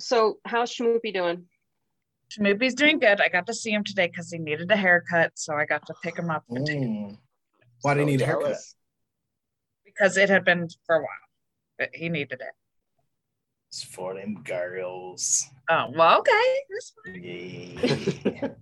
[0.00, 1.44] So how's Shmoopie doing?
[2.32, 3.20] Shmoopie's doing good.
[3.20, 5.94] I got to see him today because he needed a haircut, so I got to
[6.02, 7.18] pick him up and take- Mm.
[7.82, 8.56] Why do you So need a haircut?
[9.84, 11.08] because it had been for a while.
[11.78, 12.54] But he needed it.
[13.72, 15.48] It's for them girls.
[15.70, 16.32] Oh well, okay,
[16.68, 17.22] that's fine.
[17.22, 18.48] Yeah.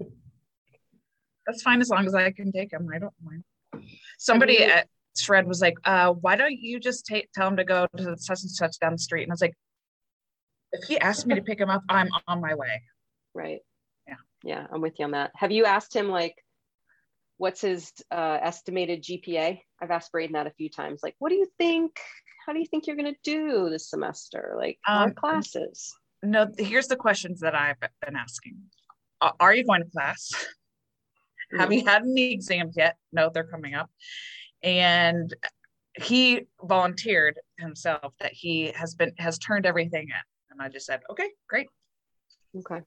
[1.46, 2.88] That's fine as long as I can take him.
[2.94, 3.42] I don't mind.
[4.18, 7.64] Somebody mean- at Shred was like, uh, "Why don't you just take tell him to
[7.64, 9.54] go to such and such down the street?" And I was like,
[10.70, 12.82] "If he asked me to pick him up, I'm on my way."
[13.34, 13.60] Right.
[14.06, 14.14] Yeah.
[14.44, 15.32] Yeah, I'm with you on that.
[15.34, 16.36] Have you asked him like
[17.38, 19.60] what's his uh, estimated GPA?
[19.80, 21.00] I've asked Braden that a few times.
[21.02, 21.98] Like, what do you think?
[22.44, 24.54] How do you think you're gonna do this semester?
[24.56, 25.94] Like, Um, classes?
[26.22, 28.70] no, here's the questions that I've been asking.
[29.20, 30.30] Are you going to class?
[31.58, 32.96] Have you had any exams yet?
[33.12, 33.90] No, they're coming up.
[34.62, 35.34] And
[36.00, 40.22] he volunteered himself that he has been has turned everything in.
[40.50, 41.68] And I just said, okay, great.
[42.56, 42.80] Okay.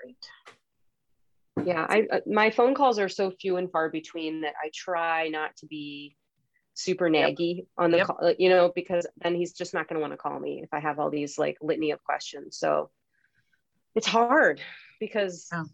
[0.00, 1.66] Great.
[1.66, 5.28] Yeah, I uh, my phone calls are so few and far between that I try
[5.28, 6.16] not to be
[6.74, 7.66] super naggy yep.
[7.78, 8.06] on the yep.
[8.06, 10.74] call, you know, because then he's just not going to want to call me if
[10.74, 12.58] I have all these like litany of questions.
[12.58, 12.90] So
[13.94, 14.60] it's hard
[15.00, 15.64] because oh.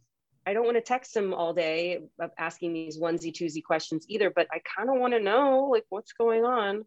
[0.47, 2.01] I don't want to text him all day
[2.39, 6.13] asking these onesie twosie questions either, but I kind of want to know like what's
[6.13, 6.85] going on.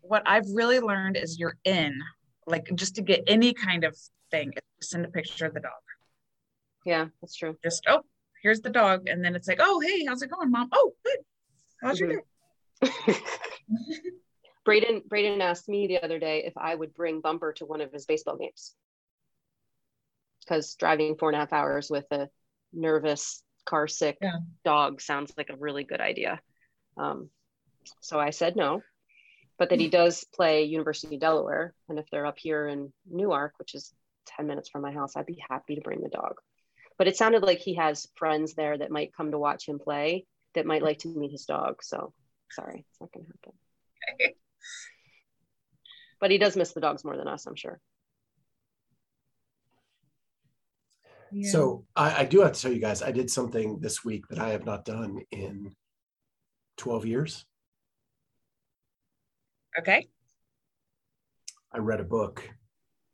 [0.00, 1.98] What I've really learned is you're in,
[2.46, 3.96] like just to get any kind of
[4.30, 5.72] thing, send a picture of the dog.
[6.84, 7.56] Yeah, that's true.
[7.62, 8.02] Just oh,
[8.42, 10.68] here's the dog, and then it's like, oh hey, how's it going, mom?
[10.72, 11.18] Oh, good.
[11.82, 12.10] How's mm-hmm.
[12.10, 12.26] your day?
[14.64, 17.92] Braden Braden asked me the other day if I would bring Bumper to one of
[17.92, 18.74] his baseball games
[20.48, 22.28] because driving four and a half hours with a
[22.72, 24.38] nervous, car sick yeah.
[24.64, 26.40] dog sounds like a really good idea.
[26.96, 27.28] Um,
[28.00, 28.82] so I said no,
[29.58, 31.74] but that he does play University of Delaware.
[31.88, 33.92] And if they're up here in Newark, which is
[34.36, 36.36] 10 minutes from my house, I'd be happy to bring the dog.
[36.96, 40.26] But it sounded like he has friends there that might come to watch him play
[40.54, 41.82] that might like to meet his dog.
[41.82, 42.12] So
[42.50, 43.58] sorry, it's not going to happen.
[44.14, 44.34] Okay.
[46.20, 47.80] But he does miss the dogs more than us, I'm sure.
[51.42, 54.38] So I, I, do have to tell you guys, I did something this week that
[54.38, 55.74] I have not done in
[56.78, 57.44] 12 years.
[59.78, 60.08] Okay.
[61.72, 62.48] I read a book.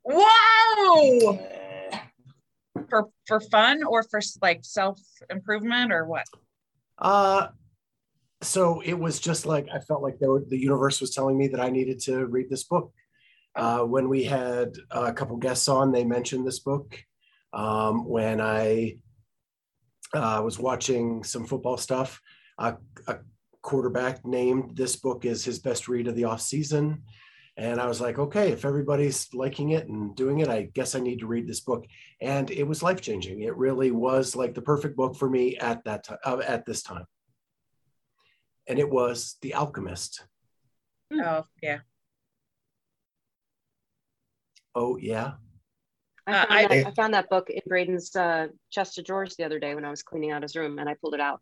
[0.03, 1.39] Wow.
[2.89, 6.25] For for fun or for like self improvement or what?
[6.97, 7.47] Uh
[8.41, 11.59] so it was just like I felt like were, the universe was telling me that
[11.59, 12.91] I needed to read this book.
[13.55, 16.99] Uh, when we had a couple guests on, they mentioned this book
[17.53, 18.97] um, when I
[20.13, 22.21] uh, was watching some football stuff.
[22.57, 22.75] A
[23.65, 27.01] quarterback named this book as his best read of the off season.
[27.57, 30.99] And I was like, okay, if everybody's liking it and doing it, I guess I
[30.99, 31.85] need to read this book.
[32.21, 33.41] And it was life changing.
[33.41, 36.83] It really was like the perfect book for me at that time, uh, at this
[36.83, 37.05] time.
[38.67, 40.25] And it was The Alchemist.
[41.13, 41.79] Oh yeah.
[44.73, 45.33] Oh yeah.
[46.27, 49.05] I uh, found, uh, that, I, I, found that book in Braden's uh, chest of
[49.05, 51.19] drawers the other day when I was cleaning out his room and I pulled it
[51.19, 51.41] out.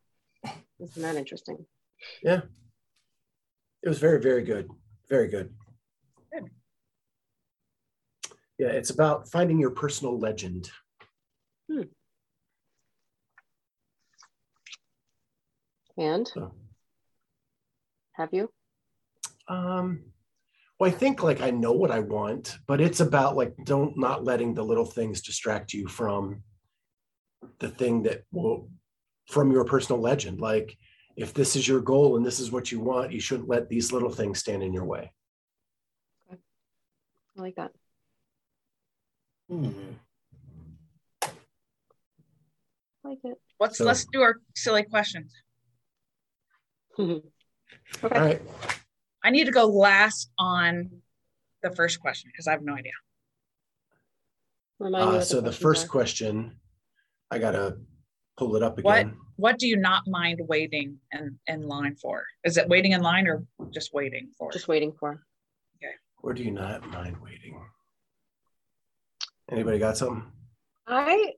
[0.80, 1.66] Isn't that interesting?
[2.22, 2.42] Yeah.
[3.82, 4.70] It was very, very good.
[5.10, 5.54] Very good.
[6.34, 6.50] good.
[8.58, 10.70] Yeah, it's about finding your personal legend.
[11.72, 11.84] Hmm.
[15.98, 16.52] And so.
[18.14, 18.50] Have you?
[19.48, 20.04] Um,
[20.80, 24.24] well, I think like I know what I want, but it's about like don't not
[24.24, 26.44] letting the little things distract you from
[27.60, 28.70] the thing that will
[29.28, 30.42] from your personal legend.
[30.42, 30.78] Like
[31.16, 33.92] if this is your goal and this is what you want, you shouldn't let these
[33.92, 35.12] little things stand in your way.
[36.32, 36.42] Okay.
[37.38, 37.72] I like that.
[39.50, 39.72] Hmm.
[43.04, 43.40] Like it.
[43.60, 45.34] Let's so, let's do our silly questions.
[48.04, 48.16] okay.
[48.16, 48.42] All right.
[49.24, 50.90] I need to go last on
[51.62, 52.92] the first question because I have no idea.
[54.84, 55.90] Uh, so the, the first are.
[55.90, 56.56] question,
[57.32, 57.78] I gotta
[58.38, 58.84] pull it up again.
[58.84, 62.26] What What do you not mind waiting in in line for?
[62.44, 64.52] Is it waiting in line or just waiting for?
[64.52, 65.24] Just waiting for.
[65.78, 65.94] Okay.
[66.22, 67.62] Where do you not mind waiting?
[69.50, 70.26] Anybody got something?
[70.88, 71.34] I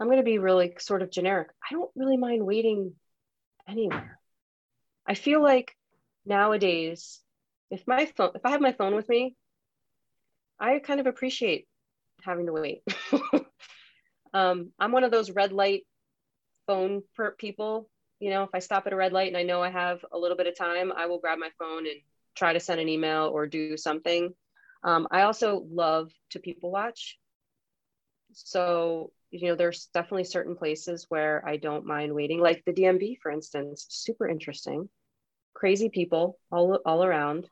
[0.00, 1.48] I'm going to be really sort of generic.
[1.70, 2.94] I don't really mind waiting
[3.68, 4.18] anywhere.
[5.06, 5.76] I feel like
[6.24, 7.20] nowadays,
[7.70, 9.36] if my phone, if I have my phone with me,
[10.58, 11.66] I kind of appreciate
[12.22, 12.82] having to wait.
[14.34, 15.82] um, I'm one of those red light
[16.66, 17.88] phone per people.
[18.20, 20.18] You know, if I stop at a red light and I know I have a
[20.18, 22.00] little bit of time, I will grab my phone and
[22.36, 24.32] try to send an email or do something.
[24.84, 27.18] Um, I also love to people watch.
[28.32, 33.18] So, you know, there's definitely certain places where I don't mind waiting, like the DMV,
[33.20, 34.88] for instance, super interesting
[35.54, 37.46] crazy people all, all around.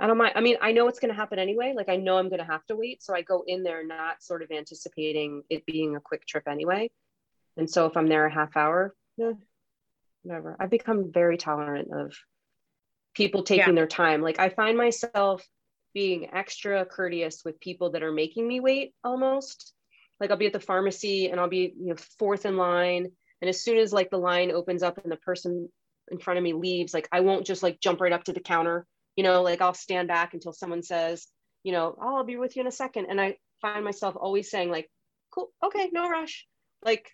[0.00, 0.32] I don't mind.
[0.36, 1.74] I mean, I know it's going to happen anyway.
[1.76, 3.02] Like, I know I'm going to have to wait.
[3.02, 6.90] So I go in there not sort of anticipating it being a quick trip anyway.
[7.56, 9.32] And so if I'm there a half hour, eh,
[10.22, 10.56] whatever.
[10.60, 12.14] I've become very tolerant of
[13.14, 13.74] people taking yeah.
[13.74, 14.22] their time.
[14.22, 15.44] Like, I find myself
[15.94, 19.72] being extra courteous with people that are making me wait almost.
[20.20, 23.10] Like, I'll be at the pharmacy and I'll be, you know, fourth in line.
[23.40, 25.68] And as soon as like the line opens up and the person
[26.10, 28.40] in front of me leaves, like I won't just like jump right up to the
[28.40, 31.26] counter, you know, like I'll stand back until someone says,
[31.62, 33.06] you know, oh, I'll be with you in a second.
[33.06, 34.90] And I find myself always saying, like,
[35.30, 36.46] cool, okay, no rush.
[36.82, 37.10] Like,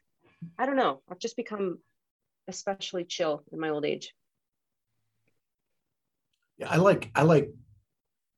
[0.58, 1.00] I don't know.
[1.10, 1.78] I've just become
[2.48, 4.14] especially chill in my old age.
[6.58, 7.50] Yeah, I like I like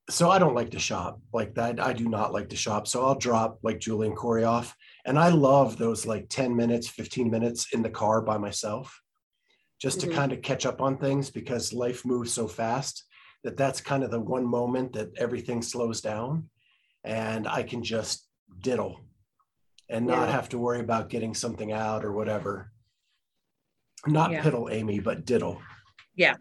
[0.08, 1.80] so I don't like to shop like that.
[1.80, 2.86] I do not like to shop.
[2.86, 4.74] So I'll drop like Julie and Corey off.
[5.04, 9.00] And I love those like 10 minutes, 15 minutes in the car by myself
[9.80, 10.10] just mm-hmm.
[10.10, 13.04] to kind of catch up on things because life moves so fast
[13.44, 16.48] that that's kind of the one moment that everything slows down
[17.04, 18.26] and I can just
[18.60, 19.00] diddle
[19.88, 20.32] and not yeah.
[20.32, 22.72] have to worry about getting something out or whatever.
[24.06, 24.42] Not yeah.
[24.42, 25.60] piddle Amy, but diddle.
[26.14, 26.36] Yeah.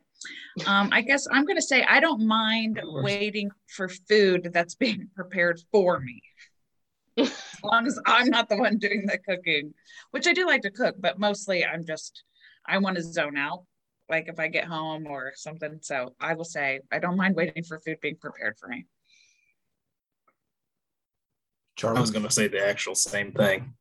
[0.65, 5.09] Um, I guess I'm going to say I don't mind waiting for food that's being
[5.15, 6.21] prepared for me.
[7.17, 7.31] as
[7.63, 9.73] long as I'm not the one doing the cooking,
[10.11, 12.23] which I do like to cook, but mostly I'm just,
[12.65, 13.63] I want to zone out,
[14.09, 15.79] like if I get home or something.
[15.81, 18.85] So I will say I don't mind waiting for food being prepared for me.
[21.75, 21.97] Charlie?
[21.97, 23.73] I was going to say the actual same thing.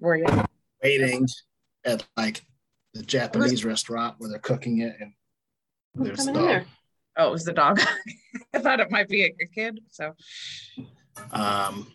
[0.00, 0.26] Were you?
[0.82, 1.26] Waiting
[1.84, 2.42] at like
[2.94, 5.12] the Japanese restaurant where they're cooking it and
[5.94, 6.64] there's a dog.
[7.16, 7.80] Oh, it was the dog.
[8.54, 9.80] I thought it might be a, a kid.
[9.90, 10.14] So,
[11.30, 11.86] um,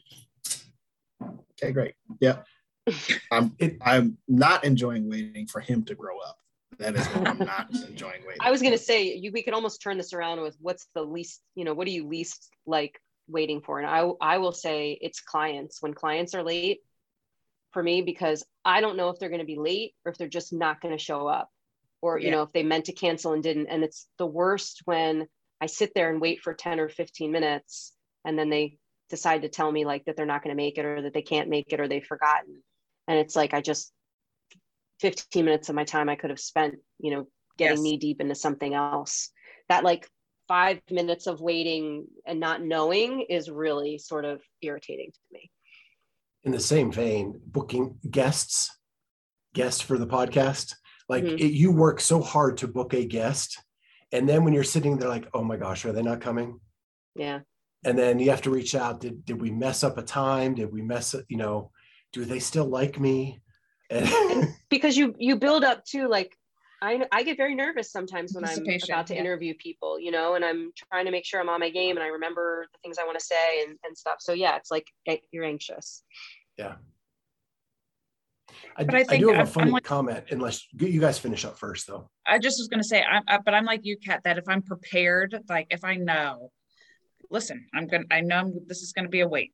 [1.62, 1.96] okay, great.
[2.22, 2.46] Yep.
[3.32, 6.38] I'm it, I'm not enjoying waiting for him to grow up.
[6.78, 8.40] That is what I'm not enjoying waiting.
[8.40, 11.42] I was gonna say you, we could almost turn this around with what's the least,
[11.56, 13.80] you know, what do you least like waiting for?
[13.80, 15.82] And I I will say it's clients.
[15.82, 16.80] When clients are late
[17.74, 20.54] for me, because I don't know if they're gonna be late or if they're just
[20.54, 21.50] not gonna show up
[22.02, 22.32] or you yeah.
[22.32, 23.68] know if they meant to cancel and didn't.
[23.68, 25.28] And it's the worst when
[25.62, 28.78] i sit there and wait for 10 or 15 minutes and then they
[29.10, 31.22] decide to tell me like that they're not going to make it or that they
[31.22, 32.64] can't make it or they've forgotten.
[33.08, 33.92] And it's like i just
[35.02, 37.28] 15 minutes of my time i could have spent you know
[37.60, 37.84] getting yes.
[37.84, 39.30] knee deep into something else.
[39.68, 40.08] That like
[40.48, 45.52] five minutes of waiting and not knowing is really sort of irritating to me.
[46.44, 48.76] In the same vein booking guests
[49.54, 50.74] guests for the podcast
[51.10, 51.38] like mm-hmm.
[51.38, 53.62] it, you work so hard to book a guest,
[54.12, 56.60] and then when you're sitting there, like, oh my gosh, are they not coming?
[57.16, 57.40] Yeah.
[57.84, 59.02] And then you have to reach out.
[59.02, 60.56] Did did we mess up a time?
[60.56, 61.24] Did we mess up?
[61.28, 61.72] You know,
[62.14, 63.42] do they still like me?
[63.90, 66.36] And, because you you build up to like
[66.82, 69.20] I, I get very nervous sometimes when I'm about to yeah.
[69.20, 72.04] interview people, you know, and I'm trying to make sure I'm on my game and
[72.04, 74.18] I remember the things I want to say and, and stuff.
[74.20, 74.88] So yeah, it's like
[75.32, 76.04] you're anxious.
[76.58, 76.76] Yeah.
[78.76, 81.46] I, but I, think I do have a funny like, comment, unless you guys finish
[81.46, 82.10] up first, though.
[82.26, 84.48] I just was going to say, I, I, but I'm like you, Cat, that if
[84.48, 86.52] I'm prepared, like if I know,
[87.30, 89.54] listen, I'm going to, I know I'm, this is going to be a wait,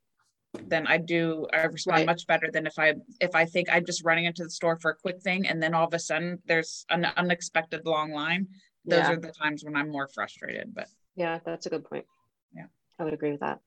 [0.68, 2.06] then I do, I respond right.
[2.06, 4.92] much better than if I, if I think I'm just running into the store for
[4.92, 8.48] a quick thing and then all of a sudden there's an unexpected long line.
[8.86, 9.12] Those yeah.
[9.12, 10.88] are the times when I'm more frustrated, but.
[11.16, 12.06] Yeah, that's a good point.
[12.56, 12.66] Yeah.
[13.00, 13.60] I would agree with that.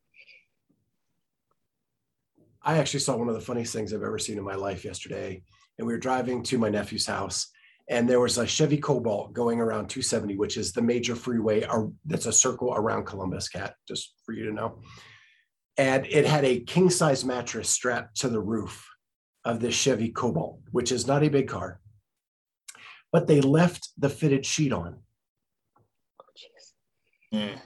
[2.62, 5.42] I actually saw one of the funniest things I've ever seen in my life yesterday.
[5.79, 7.53] And we were driving to my nephew's house,
[7.88, 11.64] and there was a Chevy Cobalt going around 270, which is the major freeway
[12.05, 14.81] that's a circle around Columbus, Cat, just for you to know.
[15.79, 18.87] And it had a king size mattress strapped to the roof
[19.44, 21.81] of this Chevy Cobalt, which is not a big car.
[23.11, 24.99] But they left the fitted sheet on.
[26.21, 27.59] Oh, mm.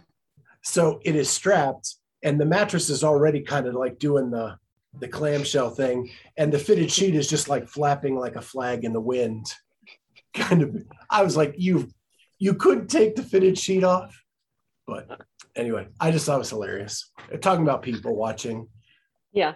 [0.62, 4.57] So it is strapped, and the mattress is already kind of like doing the
[4.98, 8.92] the clamshell thing, and the fitted sheet is just like flapping like a flag in
[8.92, 9.46] the wind.
[10.35, 10.76] Kind of,
[11.11, 11.88] I was like, you,
[12.38, 14.18] you couldn't take the fitted sheet off,
[14.87, 15.22] but
[15.57, 17.11] anyway, I just thought it was hilarious.
[17.33, 18.68] Uh, talking about people watching.
[19.33, 19.55] Yeah.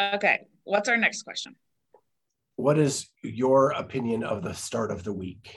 [0.00, 1.56] Okay, what's our next question?
[2.56, 5.56] What is your opinion of the start of the week?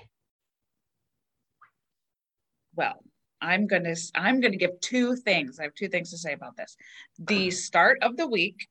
[2.76, 3.04] Well,
[3.44, 5.60] I'm gonna I'm gonna give two things.
[5.60, 6.78] I have two things to say about this.
[7.20, 8.68] The start of the week,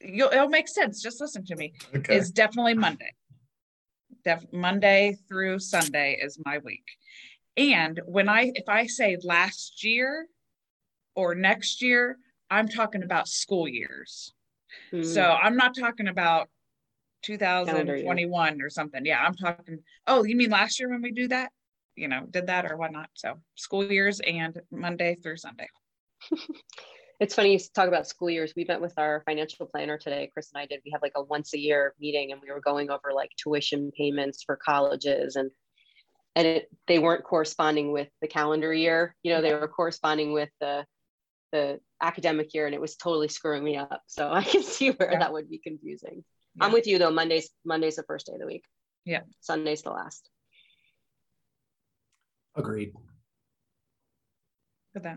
[0.00, 1.02] it'll make sense.
[1.02, 1.74] Just listen to me.
[1.94, 2.16] Okay.
[2.16, 3.12] Is definitely Monday.
[4.24, 6.84] Def, Monday through Sunday is my week.
[7.56, 10.26] And when I if I say last year
[11.16, 12.16] or next year,
[12.48, 14.32] I'm talking about school years.
[14.92, 15.04] Mm.
[15.04, 16.48] So I'm not talking about
[17.22, 19.04] 2021 or something.
[19.04, 19.80] Yeah, I'm talking.
[20.06, 21.50] Oh, you mean last year when we do that?
[21.96, 23.10] You know, did that or whatnot.
[23.14, 25.68] So school years and Monday through Sunday.
[27.20, 28.52] it's funny you talk about school years.
[28.56, 30.30] We met with our financial planner today.
[30.32, 30.80] Chris and I did.
[30.84, 33.92] We have like a once a year meeting, and we were going over like tuition
[33.96, 35.50] payments for colleges, and
[36.34, 39.14] and it, they weren't corresponding with the calendar year.
[39.22, 40.84] You know, they were corresponding with the
[41.52, 44.02] the academic year, and it was totally screwing me up.
[44.06, 45.18] So I can see where yeah.
[45.20, 46.24] that would be confusing.
[46.56, 46.64] Yeah.
[46.64, 47.10] I'm with you though.
[47.10, 48.64] Monday's Monday's the first day of the week.
[49.04, 49.20] Yeah.
[49.40, 50.28] Sunday's the last.
[52.54, 52.92] Agreed.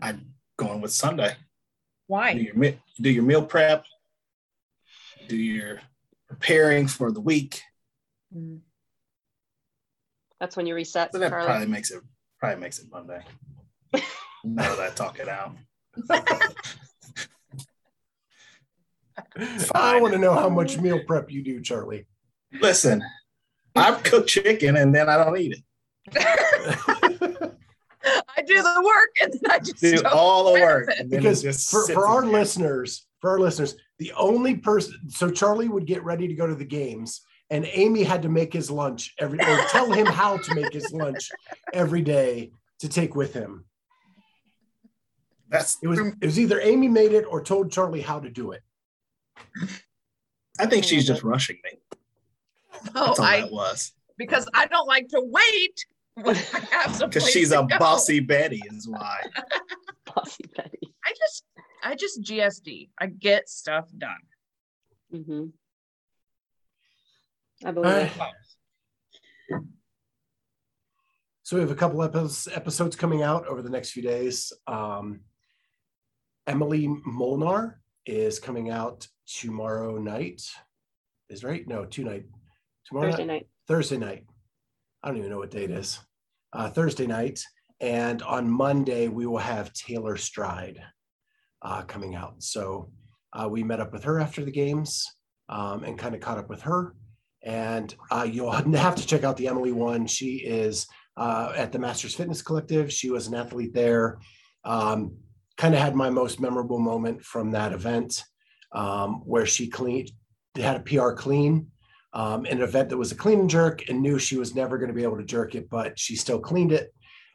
[0.02, 1.30] I'm going with Sunday.
[1.30, 1.34] Do
[2.06, 2.30] Why?
[2.30, 2.54] your,
[3.00, 3.84] do your meal prep,
[5.28, 5.80] do your
[6.28, 7.62] preparing for the week.
[8.34, 8.60] Mm.
[10.40, 11.46] That's when you reset, So that Carly.
[11.46, 12.02] probably makes it
[12.38, 13.22] probably makes it Monday.
[14.44, 15.56] now that I talk it out.
[19.74, 22.06] I want to know how much meal prep you do, Charlie.
[22.60, 23.02] Listen,
[23.74, 25.62] I cook chicken and then I don't eat it.
[28.76, 30.86] I do the work and then I just Do all the work.
[30.86, 31.00] benefit.
[31.02, 32.30] and then it because for, for our there.
[32.30, 36.54] listeners, for our listeners, the only person so Charlie would get ready to go to
[36.54, 40.54] the games and Amy had to make his lunch every or tell him how to
[40.54, 41.30] make his lunch
[41.72, 42.50] every day
[42.80, 43.64] to take with him.
[45.48, 48.50] That's It was it was either Amy made it or told Charlie how to do
[48.52, 48.62] it.
[50.58, 51.78] I think she's just rushing me.
[52.94, 53.92] Oh, That's all I that was.
[54.18, 55.86] because I don't like to wait
[56.22, 57.78] when I have some Because she's to a go.
[57.78, 59.20] bossy Betty, is why.
[60.14, 60.94] Bossy Betty.
[61.04, 61.44] I just
[61.82, 62.88] I just GSD.
[62.98, 64.16] I get stuff done.
[65.14, 65.44] Mm-hmm.
[67.66, 68.26] I believe Uh.
[71.42, 74.52] So we have a couple episodes coming out over the next few days.
[74.66, 75.20] Um,
[76.48, 80.42] Emily Molnar is coming out tomorrow night.
[81.28, 81.66] Is right?
[81.68, 82.24] No, tonight.
[82.86, 83.32] Tomorrow Thursday night?
[83.34, 83.48] night.
[83.68, 84.24] Thursday night.
[85.02, 86.00] I don't even know what date it is.
[86.52, 87.40] Uh, Thursday night.
[87.80, 90.82] And on Monday, we will have Taylor Stride
[91.62, 92.42] uh, coming out.
[92.42, 92.90] So
[93.32, 95.06] uh, we met up with her after the games
[95.48, 96.94] um, and kind of caught up with her.
[97.42, 100.06] And uh, you'll have to check out the Emily one.
[100.06, 100.86] She is
[101.16, 102.92] uh, at the Masters Fitness Collective.
[102.92, 104.18] She was an athlete there.
[104.64, 105.16] Um,
[105.56, 108.22] kind of had my most memorable moment from that event
[108.72, 110.10] um, where she cleaned,
[110.56, 111.68] had a PR clean
[112.12, 114.88] um, an event that was a clean and jerk and knew she was never going
[114.88, 116.92] to be able to jerk it, but she still cleaned it.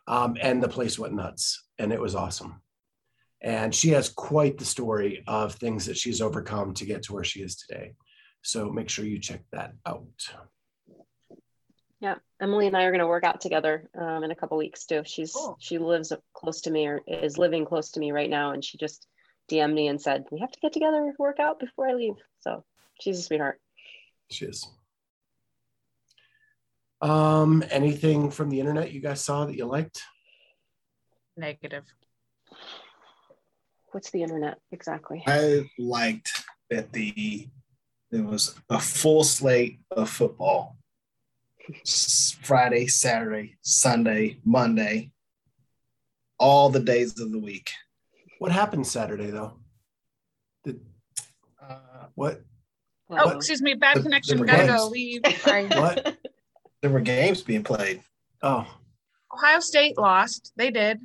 [0.07, 2.61] Um, and the place went nuts and it was awesome.
[3.41, 7.23] And she has quite the story of things that she's overcome to get to where
[7.23, 7.93] she is today.
[8.41, 10.05] So make sure you check that out.
[11.99, 14.85] Yeah, Emily and I are going to work out together um, in a couple weeks
[14.85, 15.03] too.
[15.05, 15.55] She's Cool.
[15.59, 18.79] she lives close to me or is living close to me right now, and she
[18.79, 19.07] just
[19.51, 22.15] DM'd me and said we have to get together work out before I leave.
[22.39, 22.63] So
[22.99, 23.61] she's a sweetheart.
[24.31, 24.67] She is.
[27.01, 30.01] Um, anything from the internet you guys saw that you liked?
[31.35, 31.83] Negative.
[33.91, 35.23] What's the internet exactly?
[35.27, 37.47] I liked that the
[38.11, 40.77] there was a full slate of football.
[42.41, 45.11] Friday, Saturday, Sunday, Monday,
[46.39, 47.71] all the days of the week.
[48.39, 49.59] What happened Saturday though?
[50.63, 50.81] Did
[51.61, 52.41] Uh, what?
[53.11, 53.37] Oh, Uh-oh.
[53.37, 54.37] excuse me, bad The- connection.
[54.39, 54.79] the Gotta games.
[54.79, 54.87] go.
[54.87, 55.21] Leave.
[55.39, 55.65] Sorry.
[55.67, 56.17] What?
[56.81, 58.01] there were games being played.
[58.41, 58.65] Oh,
[59.33, 60.51] Ohio State lost.
[60.55, 60.99] They did.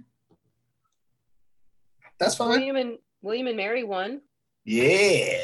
[2.18, 2.48] That's fine.
[2.48, 4.20] William and William and Mary won.
[4.64, 5.40] Yeah.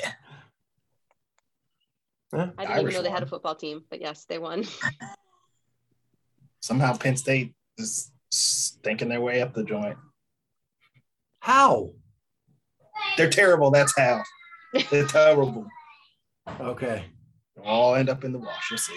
[2.32, 2.50] yeah.
[2.56, 3.28] I didn't Irish even know they had a won.
[3.28, 4.64] football team, but yes, they won.
[6.62, 9.98] Somehow Penn State is stinking their way up the joint.
[11.40, 11.90] How?
[13.16, 13.70] They're terrible.
[13.70, 14.22] That's how.
[14.90, 15.66] They're terrible.
[16.60, 17.04] Okay.
[17.56, 18.70] They'll all end up in the wash.
[18.70, 18.96] You'll see.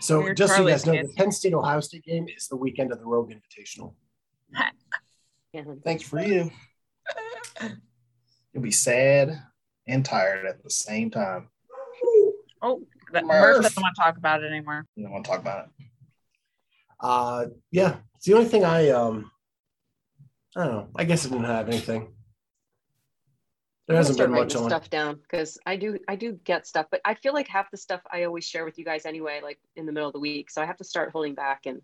[0.00, 2.56] So We're just so you guys know, the Penn State Ohio State game is the
[2.56, 3.94] weekend of the Rogue Invitational.
[5.84, 6.50] Thanks for you.
[8.52, 9.40] You'll be sad
[9.86, 11.48] and tired at the same time.
[12.60, 12.82] Oh,
[13.12, 13.56] that Murph.
[13.56, 14.86] Murph doesn't want to talk about it anymore.
[14.96, 15.86] You don't want to talk about it.
[17.00, 19.30] Uh, yeah, it's the only thing I um,
[20.56, 20.88] I don't know.
[20.96, 22.14] I guess I didn't have anything.
[23.86, 24.70] There hasn't start been much writing on.
[24.70, 27.76] stuff down because I do I do get stuff, but I feel like half the
[27.76, 30.50] stuff I always share with you guys anyway, like in the middle of the week.
[30.50, 31.82] So I have to start holding back and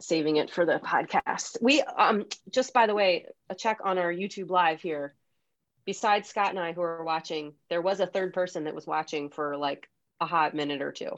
[0.00, 1.60] saving it for the podcast.
[1.60, 5.14] We um just by the way, a check on our YouTube live here.
[5.84, 9.30] Besides Scott and I who are watching, there was a third person that was watching
[9.30, 9.88] for like
[10.20, 11.10] a hot minute or two.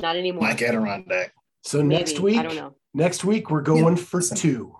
[0.00, 0.42] Not anymore.
[0.42, 1.32] Mike Adirondack.
[1.62, 2.74] So next week, I don't know.
[2.94, 4.76] next week we're going Yeah, for two.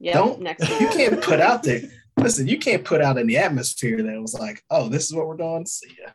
[0.00, 1.82] Yeah, don't next you can't put out there.
[2.18, 5.14] Listen, you can't put out in the atmosphere that it was like, oh, this is
[5.14, 5.66] what we're doing.
[5.66, 6.10] See ya.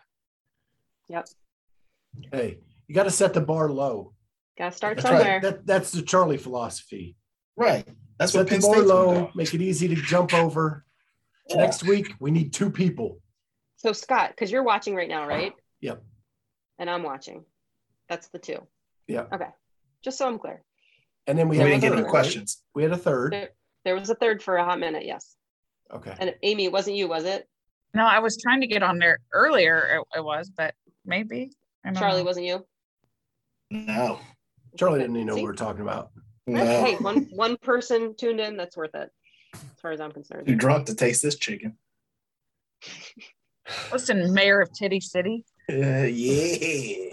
[1.09, 1.27] Yep.
[2.31, 4.13] Hey, you got to set the bar low.
[4.57, 5.17] Gotta start That's right.
[5.19, 5.39] somewhere.
[5.41, 7.15] That that's the Charlie philosophy.
[7.55, 7.87] Right.
[8.17, 9.31] That's set what the Penn bar State's low, doing.
[9.35, 10.83] make it easy to jump over.
[11.49, 11.57] Yeah.
[11.57, 13.19] Next week we need two people.
[13.77, 15.53] So Scott, because you're watching right now, right?
[15.79, 16.03] Yep.
[16.77, 17.45] And I'm watching.
[18.09, 18.67] That's the two.
[19.07, 19.25] Yeah.
[19.33, 19.47] Okay.
[20.03, 20.61] Just so I'm clear.
[21.25, 22.09] And then we, We had didn't get third, any right?
[22.11, 22.61] questions.
[22.75, 23.31] We had a third.
[23.33, 23.49] There,
[23.85, 25.35] there was a third for a hot minute, yes.
[25.93, 26.13] Okay.
[26.19, 27.47] And Amy, it wasn't you, was it?
[27.93, 30.01] No, I was trying to get on there earlier.
[30.13, 30.75] It, it was, but
[31.05, 31.51] maybe.
[31.83, 32.25] I don't Charlie, know.
[32.25, 32.65] wasn't you?
[33.71, 34.19] No.
[34.77, 36.11] Charlie didn't even know what we were talking about.
[36.45, 36.63] No.
[36.63, 39.09] Hey, one one person tuned in, that's worth it.
[39.53, 40.47] as far as I'm concerned.
[40.47, 41.77] Too drunk to taste this chicken.
[43.91, 45.45] Listen, Mayor of Titty City.
[45.69, 47.09] Uh, yeah.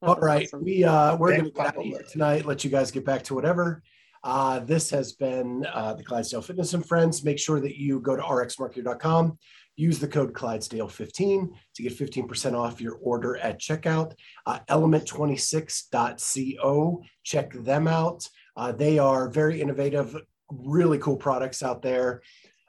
[0.00, 0.64] That All awesome.
[0.64, 2.44] we uh, we're Back going to get out of here tonight.
[2.44, 3.82] Let you guys get back to whatever.
[4.24, 7.24] Uh, this has been uh, the Clydesdale Fitness and Friends.
[7.24, 9.38] Make sure that you go to rxsmartgear.com,
[9.76, 14.14] use the code Clydesdale15 to get 15% off your order at checkout.
[14.46, 18.26] Uh, element26.co, check them out.
[18.56, 20.16] Uh, they are very innovative,
[20.50, 22.22] really cool products out there.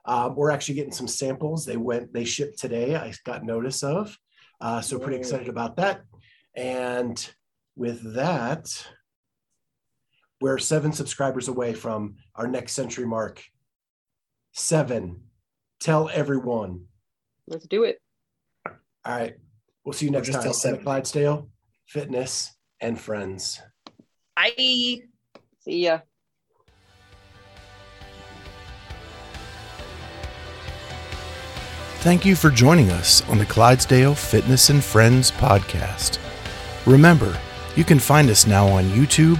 [0.04, 1.66] Uh, we're actually getting some samples.
[1.66, 2.98] They went, they shipped today.
[2.98, 4.18] I got notice of.
[4.60, 6.02] Uh, so pretty excited about that.
[6.54, 7.34] And
[7.78, 8.68] with that,
[10.42, 13.44] we're seven subscribers away from our next century mark.
[14.52, 15.22] Seven.
[15.80, 16.86] Tell everyone.
[17.48, 18.00] Let's do it.
[18.66, 18.74] All
[19.06, 19.36] right.
[19.84, 20.84] We'll see you next time tell seven.
[20.84, 21.50] Clydesdale
[21.86, 23.62] Fitness and Friends.
[24.36, 25.02] Bye.
[25.60, 26.00] See ya.
[32.00, 36.20] Thank you for joining us on the Clydesdale Fitness and Friends podcast.
[36.86, 37.36] Remember,
[37.76, 39.40] you can find us now on YouTube